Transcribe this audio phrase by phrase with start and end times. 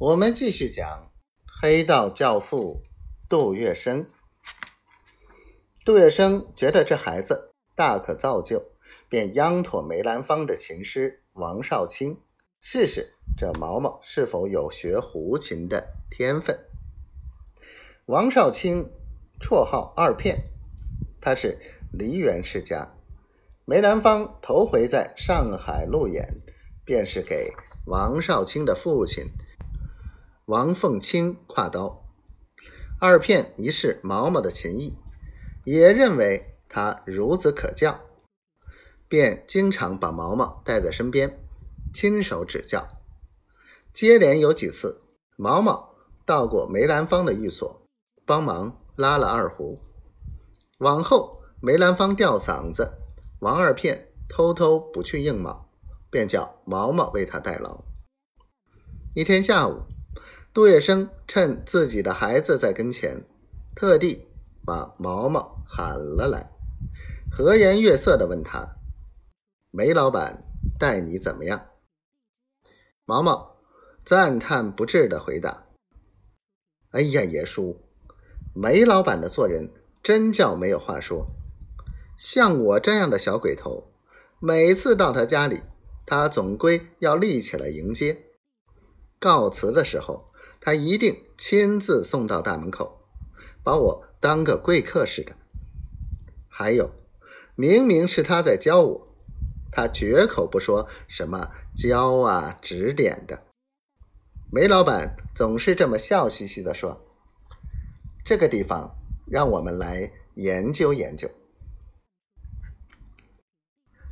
[0.00, 1.12] 我们继续讲
[1.60, 2.82] 黑道教父
[3.28, 4.06] 杜月笙。
[5.84, 8.64] 杜月笙觉得这孩子大可造就，
[9.10, 12.16] 便央妥梅兰芳的琴师王少卿
[12.62, 16.58] 试试这毛毛是否有学胡琴的天分。
[18.06, 18.90] 王少卿
[19.38, 20.44] 绰号二片，
[21.20, 21.58] 他是
[21.92, 22.94] 梨园世家。
[23.66, 26.40] 梅兰芳头回在上海路演，
[26.86, 27.52] 便是给
[27.84, 29.26] 王少卿的父亲。
[30.50, 32.04] 王凤清挎刀，
[32.98, 34.98] 二片一试毛毛的琴艺，
[35.62, 38.00] 也认为他孺子可教，
[39.06, 41.38] 便经常把毛毛带在身边，
[41.94, 42.88] 亲手指教。
[43.92, 45.02] 接连有几次，
[45.36, 45.94] 毛毛
[46.26, 47.86] 到过梅兰芳的寓所，
[48.26, 49.78] 帮忙拉了二胡。
[50.78, 52.98] 往后梅兰芳吊嗓子，
[53.38, 55.68] 王二片偷偷不去应卯，
[56.10, 57.84] 便叫毛毛为他代劳。
[59.14, 59.84] 一天下午。
[60.52, 63.22] 杜月笙趁自己的孩子在跟前，
[63.76, 64.26] 特地
[64.66, 66.50] 把毛毛喊了来，
[67.30, 68.76] 和颜悦色的问他
[69.70, 70.42] ：“梅老板
[70.76, 71.68] 待你怎么样？”
[73.06, 73.58] 毛毛
[74.04, 75.66] 赞叹不至的回答
[76.90, 77.80] ：“哎呀，爷叔，
[78.52, 79.70] 梅老板的做人
[80.02, 81.28] 真叫没有话说。
[82.18, 83.92] 像我这样的小鬼头，
[84.40, 85.62] 每次到他家里，
[86.04, 88.24] 他总归要立起来迎接，
[89.20, 90.28] 告辞的时候。”
[90.60, 93.00] 他一定亲自送到大门口，
[93.64, 95.34] 把我当个贵客似的。
[96.48, 96.90] 还有，
[97.56, 99.08] 明明是他在教我，
[99.72, 103.44] 他绝口不说什么教啊、指点的。
[104.52, 107.06] 梅老板总是这么笑嘻嘻的说
[108.22, 108.94] ：“这个地方
[109.26, 111.30] 让我们来研究研究。”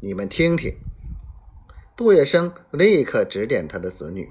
[0.00, 0.78] 你们听听，
[1.94, 4.30] 杜月笙立刻指点他的子女。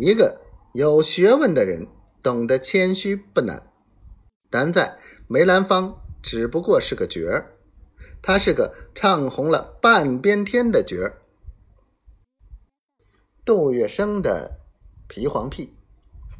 [0.00, 0.42] 一个
[0.74, 1.88] 有学问的人，
[2.22, 3.72] 懂得谦虚不难，
[4.52, 4.96] 难在
[5.26, 7.56] 梅兰芳只不过是个角儿，
[8.22, 11.20] 他是个唱红了半边天的角儿。
[13.44, 14.60] 杜月笙的
[15.08, 15.74] 皮黄屁，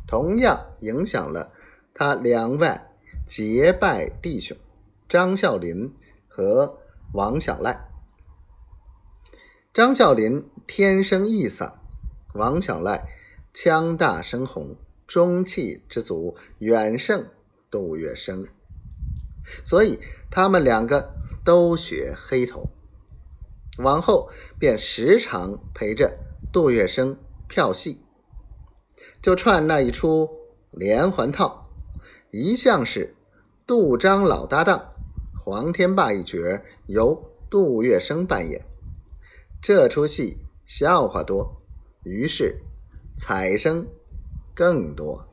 [0.06, 1.52] 同样影响了
[1.92, 2.78] 他两位
[3.26, 4.56] 结拜弟兄
[5.08, 5.92] 张孝林
[6.28, 6.78] 和
[7.12, 7.88] 王小赖。
[9.74, 11.72] 张孝林天生异嗓，
[12.34, 13.18] 王小赖。
[13.53, 14.76] 腔大声红，
[15.06, 17.28] 中气之足远胜
[17.70, 18.47] 杜月笙，
[19.64, 19.98] 所以
[20.31, 21.14] 他们两个
[21.44, 22.70] 都学黑头。
[23.78, 26.19] 往后便时常陪着
[26.53, 27.16] 杜月笙
[27.48, 28.00] 票戏，
[29.22, 30.28] 就串那一出
[30.70, 31.69] 连环套，
[32.30, 33.16] 一向是
[33.66, 34.92] 杜张老搭档，
[35.44, 36.38] 黄天霸一角
[36.86, 38.65] 由杜月笙扮演。
[39.60, 41.62] 这出戏笑话多，
[42.04, 42.62] 于是。
[43.18, 43.84] 彩声
[44.54, 45.28] 更多。